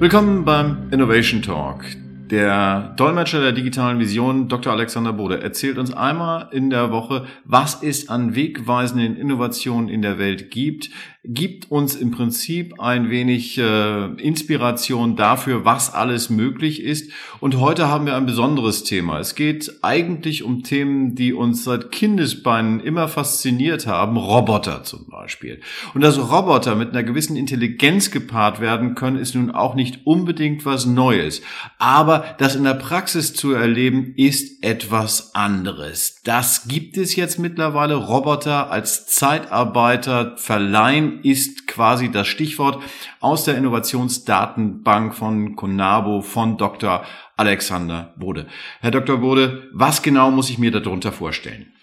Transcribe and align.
Willkommen 0.00 0.44
beim 0.44 0.88
Innovation 0.90 1.40
Talk. 1.40 1.84
Der 2.28 2.94
Dolmetscher 2.96 3.40
der 3.40 3.52
digitalen 3.52 4.00
Vision, 4.00 4.48
Dr. 4.48 4.72
Alexander 4.72 5.12
Bode, 5.12 5.40
erzählt 5.40 5.78
uns 5.78 5.94
einmal 5.94 6.48
in 6.50 6.68
der 6.68 6.90
Woche, 6.90 7.26
was 7.44 7.80
es 7.80 8.08
an 8.08 8.34
wegweisenden 8.34 9.16
Innovationen 9.16 9.88
in 9.88 10.02
der 10.02 10.18
Welt 10.18 10.50
gibt, 10.50 10.90
gibt 11.24 11.70
uns 11.70 11.94
im 11.94 12.10
Prinzip 12.10 12.80
ein 12.80 13.08
wenig 13.08 13.56
äh, 13.56 14.06
Inspiration 14.20 15.16
dafür, 15.16 15.64
was 15.64 15.92
alles 15.92 16.28
möglich 16.28 16.82
ist. 16.82 17.10
Und 17.40 17.58
heute 17.60 17.88
haben 17.88 18.04
wir 18.04 18.14
ein 18.14 18.26
besonderes 18.26 18.84
Thema. 18.84 19.18
Es 19.20 19.34
geht 19.34 19.78
eigentlich 19.80 20.42
um 20.42 20.62
Themen, 20.62 21.14
die 21.14 21.32
uns 21.32 21.64
seit 21.64 21.90
Kindesbeinen 21.90 22.78
immer 22.80 23.08
fasziniert 23.08 23.86
haben. 23.86 24.18
Roboter 24.18 24.84
zum 24.84 25.08
Beispiel. 25.08 25.60
Und 25.94 26.02
dass 26.02 26.18
Roboter 26.18 26.74
mit 26.74 26.90
einer 26.90 27.02
gewissen 27.02 27.36
Intelligenz 27.36 28.10
gepaart 28.10 28.60
werden 28.60 28.94
können, 28.94 29.16
ist 29.16 29.34
nun 29.34 29.50
auch 29.50 29.74
nicht 29.74 30.06
unbedingt 30.06 30.66
was 30.66 30.84
Neues. 30.84 31.40
Aber 31.78 32.36
das 32.36 32.54
in 32.54 32.64
der 32.64 32.74
Praxis 32.74 33.32
zu 33.32 33.52
erleben, 33.52 34.12
ist 34.16 34.62
etwas 34.62 35.34
anderes. 35.34 36.20
Das 36.24 36.68
gibt 36.68 36.98
es 36.98 37.16
jetzt 37.16 37.38
mittlerweile. 37.38 37.94
Roboter 37.94 38.70
als 38.70 39.06
Zeitarbeiter 39.06 40.36
verleihen 40.36 41.13
ist 41.22 41.66
quasi 41.66 42.10
das 42.10 42.26
Stichwort 42.26 42.82
aus 43.20 43.44
der 43.44 43.56
Innovationsdatenbank 43.56 45.14
von 45.14 45.56
Conabo 45.56 46.20
von 46.20 46.56
Dr. 46.56 47.04
Alexander 47.36 48.14
Bode. 48.16 48.46
Herr 48.80 48.90
Dr. 48.90 49.18
Bode, 49.18 49.68
was 49.72 50.02
genau 50.02 50.30
muss 50.30 50.50
ich 50.50 50.58
mir 50.58 50.70
darunter 50.70 51.12
vorstellen? 51.12 51.74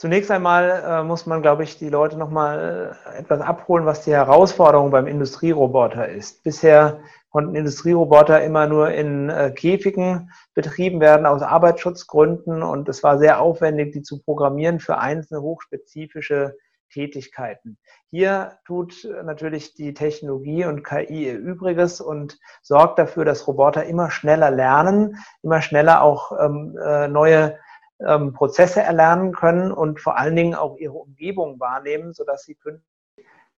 Zunächst 0.00 0.30
einmal 0.30 0.82
äh, 0.86 1.02
muss 1.02 1.26
man, 1.26 1.42
glaube 1.42 1.62
ich, 1.62 1.76
die 1.76 1.90
Leute 1.90 2.16
nochmal 2.16 2.96
äh, 3.14 3.18
etwas 3.18 3.42
abholen, 3.42 3.84
was 3.84 4.02
die 4.02 4.12
Herausforderung 4.12 4.90
beim 4.90 5.06
Industrieroboter 5.06 6.08
ist. 6.08 6.42
Bisher 6.42 7.00
konnten 7.28 7.54
Industrieroboter 7.54 8.42
immer 8.42 8.66
nur 8.66 8.92
in 8.92 9.28
äh, 9.28 9.50
Käfigen 9.50 10.30
betrieben 10.54 11.00
werden 11.00 11.26
aus 11.26 11.42
Arbeitsschutzgründen 11.42 12.62
und 12.62 12.88
es 12.88 13.02
war 13.02 13.18
sehr 13.18 13.42
aufwendig, 13.42 13.92
die 13.92 14.00
zu 14.00 14.22
programmieren 14.22 14.80
für 14.80 14.96
einzelne 14.96 15.42
hochspezifische 15.42 16.56
Tätigkeiten. 16.90 17.78
Hier 18.10 18.58
tut 18.66 19.08
natürlich 19.24 19.74
die 19.74 19.94
Technologie 19.94 20.64
und 20.64 20.84
KI 20.84 21.26
ihr 21.26 21.38
Übriges 21.38 22.00
und 22.00 22.38
sorgt 22.62 22.98
dafür, 22.98 23.24
dass 23.24 23.46
Roboter 23.46 23.84
immer 23.84 24.10
schneller 24.10 24.50
lernen, 24.50 25.16
immer 25.42 25.62
schneller 25.62 26.02
auch 26.02 26.32
ähm, 26.38 26.76
äh, 26.82 27.08
neue 27.08 27.58
ähm, 28.06 28.32
Prozesse 28.32 28.82
erlernen 28.82 29.32
können 29.32 29.72
und 29.72 30.00
vor 30.00 30.18
allen 30.18 30.36
Dingen 30.36 30.54
auch 30.54 30.76
ihre 30.78 30.94
Umgebung 30.94 31.60
wahrnehmen, 31.60 32.12
sodass 32.12 32.44
sie 32.44 32.56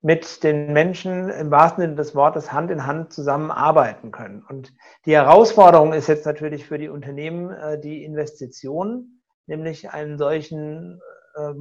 mit 0.03 0.43
den 0.43 0.73
Menschen 0.73 1.29
im 1.29 1.51
wahrsten 1.51 1.83
Sinne 1.83 1.95
des 1.95 2.15
Wortes 2.15 2.53
Hand 2.53 2.71
in 2.71 2.87
Hand 2.87 3.13
zusammenarbeiten 3.13 4.11
können. 4.11 4.45
Und 4.49 4.75
die 5.07 5.15
Herausforderung 5.15 5.93
ist 5.93 6.09
jetzt 6.09 6.27
natürlich 6.27 6.67
für 6.67 6.79
die 6.79 6.89
Unternehmen 6.89 7.51
äh, 7.51 7.81
die 7.81 8.05
Investition, 8.05 9.21
nämlich 9.47 9.91
einen 9.91 10.19
solchen 10.19 11.01
äh, 11.37 11.53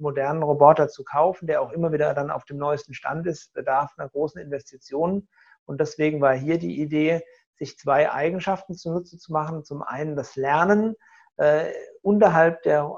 modernen 0.00 0.42
Roboter 0.42 0.88
zu 0.88 1.04
kaufen, 1.04 1.46
der 1.46 1.62
auch 1.62 1.72
immer 1.72 1.92
wieder 1.92 2.14
dann 2.14 2.30
auf 2.30 2.44
dem 2.44 2.58
neuesten 2.58 2.94
Stand 2.94 3.26
ist, 3.26 3.52
bedarf 3.52 3.92
einer 3.96 4.08
großen 4.08 4.40
Investition. 4.40 5.28
Und 5.64 5.80
deswegen 5.80 6.20
war 6.20 6.34
hier 6.34 6.58
die 6.58 6.80
Idee, 6.80 7.22
sich 7.56 7.78
zwei 7.78 8.10
Eigenschaften 8.10 8.74
zunutze 8.74 9.18
zu 9.18 9.32
machen. 9.32 9.64
Zum 9.64 9.82
einen 9.82 10.16
das 10.16 10.34
Lernen 10.34 10.96
äh, 11.36 11.70
unterhalb 12.02 12.62
der, 12.62 12.90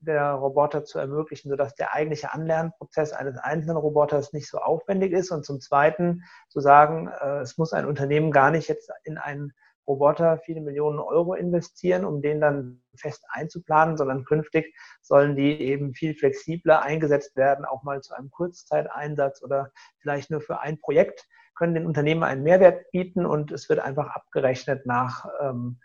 der 0.00 0.32
Roboter 0.32 0.84
zu 0.84 0.98
ermöglichen, 0.98 1.50
sodass 1.50 1.74
der 1.74 1.94
eigentliche 1.94 2.32
Anlernprozess 2.32 3.12
eines 3.12 3.38
einzelnen 3.38 3.78
Roboters 3.78 4.32
nicht 4.32 4.48
so 4.48 4.58
aufwendig 4.58 5.12
ist. 5.12 5.30
Und 5.30 5.44
zum 5.44 5.60
Zweiten 5.60 6.22
zu 6.48 6.60
sagen, 6.60 7.08
äh, 7.08 7.40
es 7.40 7.58
muss 7.58 7.72
ein 7.72 7.86
Unternehmen 7.86 8.30
gar 8.30 8.50
nicht 8.50 8.68
jetzt 8.68 8.90
in 9.04 9.18
einen 9.18 9.52
Roboter 9.86 10.38
viele 10.38 10.60
Millionen 10.60 10.98
Euro 10.98 11.34
investieren, 11.34 12.04
um 12.04 12.22
den 12.22 12.40
dann 12.40 12.82
fest 12.94 13.24
einzuplanen, 13.30 13.96
sondern 13.96 14.24
künftig 14.24 14.74
sollen 15.00 15.36
die 15.36 15.60
eben 15.60 15.94
viel 15.94 16.14
flexibler 16.14 16.82
eingesetzt 16.82 17.36
werden, 17.36 17.64
auch 17.64 17.82
mal 17.82 18.00
zu 18.00 18.14
einem 18.14 18.30
Kurzzeiteinsatz 18.30 19.42
oder 19.42 19.72
vielleicht 19.98 20.30
nur 20.30 20.40
für 20.40 20.60
ein 20.60 20.78
Projekt, 20.78 21.26
können 21.54 21.74
den 21.74 21.86
Unternehmen 21.86 22.22
einen 22.22 22.42
Mehrwert 22.42 22.90
bieten 22.90 23.26
und 23.26 23.52
es 23.52 23.68
wird 23.68 23.80
einfach 23.80 24.08
abgerechnet 24.08 24.86
nach, 24.86 25.26
ähm, 25.42 25.78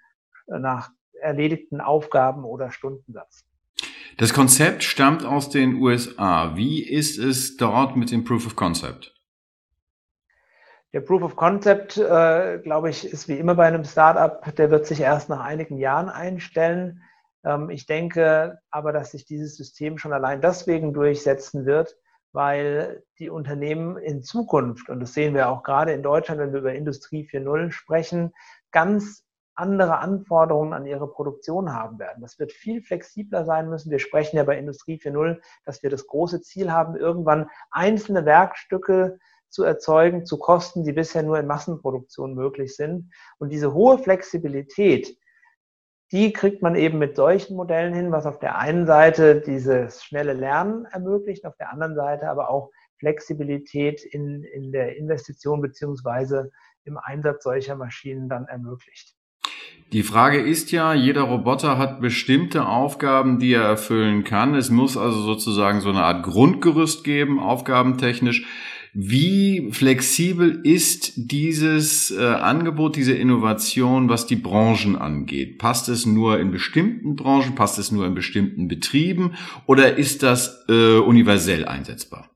nach 0.47 0.91
erledigten 1.21 1.81
Aufgaben 1.81 2.45
oder 2.45 2.71
Stundensatz. 2.71 3.45
Das 4.17 4.33
Konzept 4.33 4.83
stammt 4.83 5.25
aus 5.25 5.49
den 5.49 5.75
USA. 5.75 6.55
Wie 6.55 6.81
ist 6.81 7.17
es 7.17 7.57
dort 7.57 7.97
mit 7.97 8.11
dem 8.11 8.23
Proof 8.23 8.45
of 8.45 8.55
Concept? 8.55 9.14
Der 10.95 11.01
Proof 11.01 11.23
of 11.23 11.35
Concept, 11.35 11.97
äh, 11.97 12.57
glaube 12.59 12.89
ich, 12.89 13.05
ist 13.05 13.27
wie 13.27 13.37
immer 13.37 13.55
bei 13.55 13.65
einem 13.65 13.83
Startup, 13.83 14.41
der 14.55 14.71
wird 14.71 14.85
sich 14.85 15.01
erst 15.01 15.27
nach 15.27 15.41
einigen 15.41 15.77
Jahren 15.77 16.07
einstellen. 16.07 17.03
Ähm, 17.43 17.69
ich 17.69 17.85
denke 17.85 18.59
aber, 18.71 18.93
dass 18.93 19.11
sich 19.11 19.25
dieses 19.25 19.57
System 19.57 19.97
schon 19.97 20.13
allein 20.13 20.39
deswegen 20.39 20.93
durchsetzen 20.93 21.65
wird, 21.65 21.97
weil 22.31 23.03
die 23.19 23.29
Unternehmen 23.29 23.97
in 23.97 24.23
Zukunft, 24.23 24.87
und 24.87 25.01
das 25.01 25.13
sehen 25.13 25.33
wir 25.33 25.49
auch 25.49 25.63
gerade 25.63 25.91
in 25.91 26.01
Deutschland, 26.01 26.39
wenn 26.39 26.53
wir 26.53 26.61
über 26.61 26.73
Industrie 26.73 27.27
4.0 27.29 27.71
sprechen, 27.71 28.33
ganz 28.71 29.25
andere 29.53 29.97
Anforderungen 29.97 30.71
an 30.71 30.85
ihre 30.85 31.11
Produktion 31.11 31.73
haben 31.73 31.99
werden. 31.99 32.21
Das 32.21 32.39
wird 32.39 32.53
viel 32.53 32.81
flexibler 32.81 33.43
sein 33.43 33.67
müssen. 33.69 33.91
Wir 33.91 33.99
sprechen 33.99 34.37
ja 34.37 34.45
bei 34.45 34.57
Industrie 34.57 34.95
4.0, 34.95 35.41
dass 35.65 35.83
wir 35.83 35.89
das 35.89 36.07
große 36.07 36.41
Ziel 36.41 36.71
haben, 36.71 36.95
irgendwann 36.95 37.49
einzelne 37.69 38.23
Werkstücke 38.23 39.19
zu 39.55 39.63
erzeugen 39.63 40.25
zu 40.25 40.37
Kosten, 40.37 40.83
die 40.83 40.91
bisher 40.91 41.23
nur 41.23 41.39
in 41.39 41.47
Massenproduktion 41.47 42.35
möglich 42.35 42.75
sind. 42.75 43.11
Und 43.37 43.53
diese 43.53 43.73
hohe 43.73 43.97
Flexibilität, 43.97 45.17
die 46.11 46.33
kriegt 46.33 46.61
man 46.61 46.75
eben 46.75 46.99
mit 46.99 47.15
solchen 47.15 47.55
Modellen 47.55 47.93
hin, 47.93 48.11
was 48.11 48.25
auf 48.25 48.37
der 48.37 48.57
einen 48.57 48.85
Seite 48.85 49.39
dieses 49.39 50.03
schnelle 50.03 50.33
Lernen 50.33 50.85
ermöglicht, 50.91 51.45
auf 51.45 51.55
der 51.55 51.71
anderen 51.71 51.95
Seite 51.95 52.29
aber 52.29 52.49
auch 52.49 52.69
Flexibilität 52.99 54.03
in, 54.03 54.43
in 54.43 54.73
der 54.73 54.97
Investition 54.97 55.61
beziehungsweise 55.61 56.51
im 56.83 56.97
Einsatz 56.97 57.45
solcher 57.45 57.77
Maschinen 57.77 58.27
dann 58.27 58.45
ermöglicht. 58.45 59.15
Die 59.93 60.03
Frage 60.03 60.41
ist 60.41 60.71
ja, 60.71 60.93
jeder 60.93 61.21
Roboter 61.21 61.77
hat 61.77 62.01
bestimmte 62.01 62.65
Aufgaben, 62.65 63.39
die 63.39 63.53
er 63.53 63.63
erfüllen 63.63 64.23
kann. 64.23 64.55
Es 64.55 64.69
muss 64.69 64.97
also 64.97 65.21
sozusagen 65.21 65.79
so 65.79 65.89
eine 65.89 66.03
Art 66.03 66.23
Grundgerüst 66.23 67.03
geben, 67.03 67.39
aufgabentechnisch. 67.39 68.45
Wie 68.97 69.73
flexibel 69.73 70.65
ist 70.65 71.11
dieses 71.17 72.11
äh, 72.11 72.23
Angebot, 72.23 72.95
diese 72.95 73.13
Innovation, 73.13 74.07
was 74.07 74.25
die 74.25 74.37
Branchen 74.37 74.95
angeht? 74.95 75.59
Passt 75.59 75.89
es 75.89 76.05
nur 76.05 76.39
in 76.39 76.49
bestimmten 76.49 77.17
Branchen, 77.17 77.55
passt 77.55 77.77
es 77.77 77.91
nur 77.91 78.05
in 78.05 78.15
bestimmten 78.15 78.69
Betrieben 78.69 79.35
oder 79.67 79.97
ist 79.97 80.23
das 80.23 80.63
äh, 80.69 80.97
universell 80.97 81.65
einsetzbar? 81.65 82.29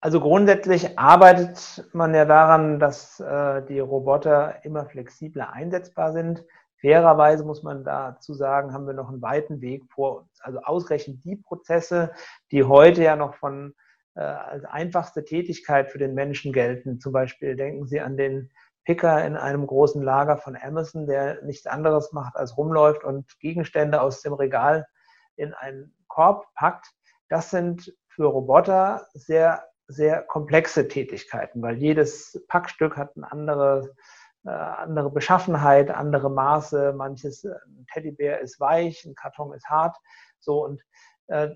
Also 0.00 0.18
grundsätzlich 0.18 0.98
arbeitet 0.98 1.88
man 1.92 2.12
ja 2.16 2.24
daran, 2.24 2.80
dass 2.80 3.20
äh, 3.20 3.62
die 3.68 3.78
Roboter 3.78 4.64
immer 4.64 4.86
flexibler 4.86 5.52
einsetzbar 5.52 6.12
sind. 6.12 6.44
Fairerweise 6.80 7.44
muss 7.44 7.62
man 7.62 7.84
dazu 7.84 8.34
sagen, 8.34 8.72
haben 8.72 8.88
wir 8.88 8.94
noch 8.94 9.08
einen 9.08 9.22
weiten 9.22 9.60
Weg 9.60 9.84
vor 9.88 10.22
uns. 10.22 10.40
Also 10.40 10.58
ausgerechnet 10.64 11.24
die 11.24 11.36
Prozesse, 11.36 12.10
die 12.50 12.64
heute 12.64 13.04
ja 13.04 13.14
noch 13.14 13.34
von 13.36 13.74
als 14.20 14.64
einfachste 14.64 15.24
Tätigkeit 15.24 15.90
für 15.90 15.98
den 15.98 16.14
Menschen 16.14 16.52
gelten. 16.52 17.00
Zum 17.00 17.12
Beispiel 17.12 17.56
denken 17.56 17.86
Sie 17.86 18.00
an 18.00 18.16
den 18.16 18.50
Picker 18.84 19.24
in 19.24 19.36
einem 19.36 19.66
großen 19.66 20.02
Lager 20.02 20.38
von 20.38 20.56
Amazon, 20.56 21.06
der 21.06 21.42
nichts 21.44 21.66
anderes 21.66 22.12
macht 22.12 22.36
als 22.36 22.56
rumläuft 22.56 23.04
und 23.04 23.38
Gegenstände 23.38 24.00
aus 24.00 24.22
dem 24.22 24.32
Regal 24.32 24.86
in 25.36 25.52
einen 25.52 25.94
Korb 26.08 26.46
packt. 26.54 26.86
Das 27.28 27.50
sind 27.50 27.94
für 28.08 28.24
Roboter 28.24 29.06
sehr, 29.12 29.64
sehr 29.88 30.22
komplexe 30.22 30.88
Tätigkeiten, 30.88 31.60
weil 31.60 31.76
jedes 31.76 32.42
Packstück 32.48 32.96
hat 32.96 33.14
eine 33.14 33.30
andere, 33.30 33.94
äh, 34.46 34.50
andere 34.50 35.10
Beschaffenheit, 35.10 35.90
andere 35.90 36.30
Maße. 36.30 36.94
Manches, 36.94 37.44
ein 37.44 37.86
Teddybär 37.92 38.40
ist 38.40 38.58
weich, 38.58 39.04
ein 39.04 39.14
Karton 39.14 39.52
ist 39.52 39.68
hart. 39.68 39.96
So 40.40 40.64
und 40.64 40.82
äh, 41.26 41.50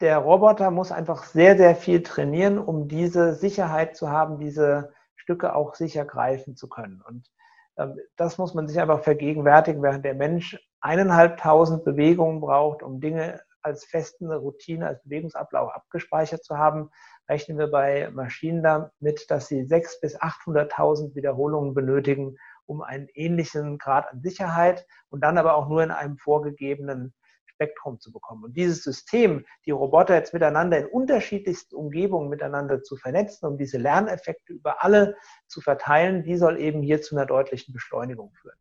der 0.00 0.18
Roboter 0.18 0.70
muss 0.70 0.92
einfach 0.92 1.24
sehr, 1.24 1.56
sehr 1.56 1.74
viel 1.74 2.02
trainieren, 2.02 2.58
um 2.58 2.88
diese 2.88 3.34
Sicherheit 3.34 3.96
zu 3.96 4.10
haben, 4.10 4.38
diese 4.38 4.92
Stücke 5.16 5.54
auch 5.54 5.74
sicher 5.74 6.04
greifen 6.04 6.56
zu 6.56 6.68
können. 6.68 7.02
Und 7.06 7.30
ähm, 7.76 7.98
das 8.16 8.38
muss 8.38 8.54
man 8.54 8.68
sich 8.68 8.80
einfach 8.80 9.02
vergegenwärtigen, 9.02 9.82
während 9.82 10.04
der 10.04 10.14
Mensch 10.14 10.58
eineinhalbtausend 10.80 11.84
Bewegungen 11.84 12.40
braucht, 12.40 12.82
um 12.82 13.00
Dinge 13.00 13.40
als 13.62 13.84
festen 13.84 14.30
Routine, 14.30 14.86
als 14.86 15.02
Bewegungsablauf 15.02 15.72
abgespeichert 15.72 16.44
zu 16.44 16.56
haben, 16.56 16.90
rechnen 17.28 17.58
wir 17.58 17.70
bei 17.70 18.10
Maschinen 18.12 18.62
damit, 18.62 19.30
dass 19.30 19.48
sie 19.48 19.64
sechs 19.64 20.00
bis 20.00 20.18
800.000 20.18 21.14
Wiederholungen 21.14 21.74
benötigen, 21.74 22.36
um 22.66 22.82
einen 22.82 23.08
ähnlichen 23.14 23.78
Grad 23.78 24.08
an 24.10 24.22
Sicherheit 24.22 24.86
und 25.10 25.22
dann 25.22 25.38
aber 25.38 25.54
auch 25.54 25.68
nur 25.68 25.82
in 25.82 25.90
einem 25.90 26.18
vorgegebenen 26.18 27.12
Spektrum 27.48 27.98
zu 28.00 28.12
bekommen. 28.12 28.44
Und 28.44 28.56
dieses 28.56 28.82
System, 28.82 29.44
die 29.66 29.70
Roboter 29.70 30.14
jetzt 30.14 30.32
miteinander 30.32 30.78
in 30.78 30.86
unterschiedlichsten 30.86 31.74
Umgebungen 31.74 32.28
miteinander 32.28 32.82
zu 32.82 32.96
vernetzen, 32.96 33.46
um 33.46 33.58
diese 33.58 33.78
Lerneffekte 33.78 34.52
über 34.52 34.82
alle 34.82 35.16
zu 35.46 35.60
verteilen, 35.60 36.22
die 36.22 36.36
soll 36.36 36.58
eben 36.60 36.82
hier 36.82 37.02
zu 37.02 37.16
einer 37.16 37.26
deutlichen 37.26 37.72
Beschleunigung 37.72 38.32
führen. 38.40 38.58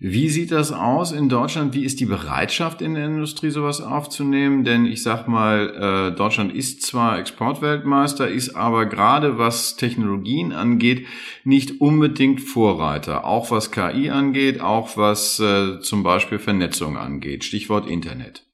Wie 0.00 0.28
sieht 0.28 0.52
das 0.52 0.70
aus 0.70 1.10
in 1.10 1.28
Deutschland? 1.28 1.74
Wie 1.74 1.84
ist 1.84 1.98
die 1.98 2.06
Bereitschaft 2.06 2.82
in 2.82 2.94
der 2.94 3.06
Industrie, 3.06 3.50
sowas 3.50 3.80
aufzunehmen? 3.80 4.62
Denn 4.62 4.86
ich 4.86 5.02
sag 5.02 5.26
mal, 5.26 6.12
äh, 6.12 6.16
Deutschland 6.16 6.54
ist 6.54 6.82
zwar 6.82 7.18
Exportweltmeister, 7.18 8.28
ist 8.28 8.54
aber 8.54 8.86
gerade 8.86 9.38
was 9.38 9.74
Technologien 9.74 10.52
angeht, 10.52 11.08
nicht 11.42 11.80
unbedingt 11.80 12.40
Vorreiter. 12.40 13.24
Auch 13.24 13.50
was 13.50 13.72
KI 13.72 14.10
angeht, 14.10 14.60
auch 14.60 14.96
was 14.96 15.40
äh, 15.40 15.80
zum 15.80 16.04
Beispiel 16.04 16.38
Vernetzung 16.38 16.96
angeht. 16.96 17.42
Stichwort 17.42 17.90
Internet. 17.90 18.47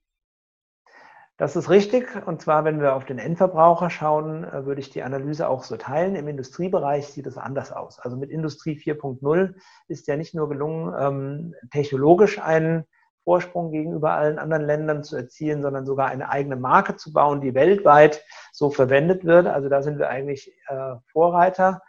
Das 1.36 1.56
ist 1.56 1.68
richtig. 1.68 2.06
Und 2.26 2.40
zwar, 2.40 2.64
wenn 2.64 2.80
wir 2.80 2.94
auf 2.94 3.04
den 3.04 3.18
Endverbraucher 3.18 3.90
schauen, 3.90 4.44
äh, 4.44 4.66
würde 4.66 4.80
ich 4.80 4.90
die 4.90 5.02
Analyse 5.02 5.48
auch 5.48 5.64
so 5.64 5.76
teilen. 5.76 6.14
Im 6.14 6.28
Industriebereich 6.28 7.08
sieht 7.08 7.26
es 7.26 7.36
anders 7.36 7.72
aus. 7.72 7.98
Also 7.98 8.16
mit 8.16 8.30
Industrie 8.30 8.76
4.0 8.78 9.54
ist 9.88 10.06
ja 10.06 10.16
nicht 10.16 10.34
nur 10.34 10.48
gelungen, 10.48 10.94
ähm, 10.96 11.54
technologisch 11.72 12.38
einen 12.38 12.84
Vorsprung 13.24 13.72
gegenüber 13.72 14.12
allen 14.12 14.38
anderen 14.38 14.64
Ländern 14.64 15.02
zu 15.02 15.16
erzielen, 15.16 15.62
sondern 15.62 15.86
sogar 15.86 16.08
eine 16.08 16.28
eigene 16.28 16.56
Marke 16.56 16.96
zu 16.96 17.12
bauen, 17.12 17.40
die 17.40 17.54
weltweit 17.54 18.22
so 18.52 18.70
verwendet 18.70 19.24
wird. 19.24 19.46
Also 19.48 19.68
da 19.68 19.82
sind 19.82 19.98
wir 19.98 20.10
eigentlich 20.10 20.52
äh, 20.68 20.94
Vorreiter. 21.10 21.82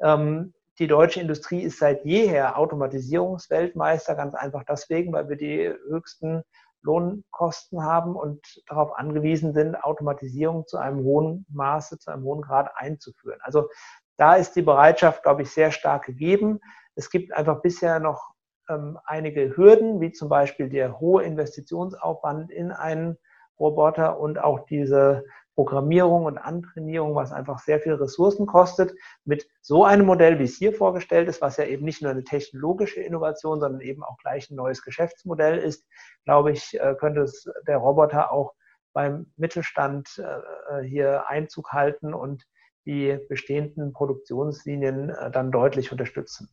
Ähm, 0.00 0.54
die 0.80 0.88
deutsche 0.88 1.20
Industrie 1.20 1.62
ist 1.62 1.78
seit 1.78 2.04
jeher 2.04 2.58
Automatisierungsweltmeister, 2.58 4.14
ganz 4.14 4.34
einfach 4.34 4.64
deswegen, 4.64 5.12
weil 5.12 5.28
wir 5.28 5.36
die 5.36 5.72
höchsten 5.88 6.42
Lohnkosten 6.82 7.82
haben 7.82 8.16
und 8.16 8.62
darauf 8.66 8.96
angewiesen 8.96 9.52
sind, 9.52 9.82
Automatisierung 9.82 10.66
zu 10.66 10.78
einem 10.78 11.02
hohen 11.02 11.46
Maße, 11.50 11.98
zu 11.98 12.10
einem 12.10 12.24
hohen 12.24 12.42
Grad 12.42 12.70
einzuführen. 12.76 13.40
Also 13.42 13.68
da 14.16 14.34
ist 14.34 14.56
die 14.56 14.62
Bereitschaft, 14.62 15.22
glaube 15.22 15.42
ich, 15.42 15.50
sehr 15.50 15.70
stark 15.70 16.04
gegeben. 16.04 16.60
Es 16.94 17.10
gibt 17.10 17.32
einfach 17.32 17.62
bisher 17.62 18.00
noch 18.00 18.34
ähm, 18.68 18.98
einige 19.04 19.56
Hürden, 19.56 20.00
wie 20.00 20.12
zum 20.12 20.28
Beispiel 20.28 20.68
der 20.68 21.00
hohe 21.00 21.22
Investitionsaufwand 21.22 22.50
in 22.50 22.72
einen 22.72 23.18
Roboter 23.58 24.18
und 24.18 24.38
auch 24.38 24.60
diese 24.66 25.24
Programmierung 25.58 26.26
und 26.26 26.38
Antrainierung, 26.38 27.16
was 27.16 27.32
einfach 27.32 27.58
sehr 27.58 27.80
viel 27.80 27.94
Ressourcen 27.94 28.46
kostet. 28.46 28.94
Mit 29.24 29.48
so 29.60 29.84
einem 29.84 30.06
Modell, 30.06 30.38
wie 30.38 30.44
es 30.44 30.56
hier 30.56 30.72
vorgestellt 30.72 31.28
ist, 31.28 31.42
was 31.42 31.56
ja 31.56 31.64
eben 31.64 31.84
nicht 31.84 32.00
nur 32.00 32.12
eine 32.12 32.22
technologische 32.22 33.00
Innovation, 33.00 33.58
sondern 33.58 33.80
eben 33.80 34.04
auch 34.04 34.18
gleich 34.18 34.48
ein 34.48 34.54
neues 34.54 34.84
Geschäftsmodell 34.84 35.58
ist, 35.58 35.84
glaube 36.24 36.52
ich, 36.52 36.78
äh, 36.78 36.94
könnte 36.94 37.22
es 37.22 37.50
der 37.66 37.78
Roboter 37.78 38.30
auch 38.30 38.54
beim 38.92 39.32
Mittelstand 39.36 40.22
äh, 40.24 40.84
hier 40.84 41.28
Einzug 41.28 41.72
halten 41.72 42.14
und 42.14 42.44
die 42.86 43.18
bestehenden 43.28 43.92
Produktionslinien 43.92 45.10
äh, 45.10 45.32
dann 45.32 45.50
deutlich 45.50 45.90
unterstützen. 45.90 46.48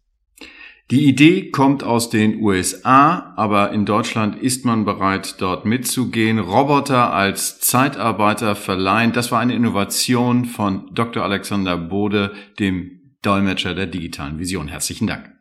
Die 0.91 1.07
Idee 1.07 1.49
kommt 1.49 1.83
aus 1.83 2.11
den 2.11 2.41
USA, 2.41 3.33
aber 3.37 3.71
in 3.71 3.85
Deutschland 3.85 4.35
ist 4.35 4.65
man 4.65 4.85
bereit, 4.85 5.41
dort 5.41 5.65
mitzugehen. 5.65 6.37
Roboter 6.37 7.11
als 7.11 7.59
Zeitarbeiter 7.59 8.55
verleihen. 8.55 9.11
Das 9.11 9.31
war 9.31 9.39
eine 9.39 9.55
Innovation 9.55 10.45
von 10.45 10.93
Dr. 10.93 11.23
Alexander 11.23 11.75
Bode, 11.75 12.33
dem 12.59 13.17
Dolmetscher 13.23 13.73
der 13.73 13.87
digitalen 13.87 14.37
Vision. 14.37 14.67
Herzlichen 14.67 15.07
Dank. 15.07 15.34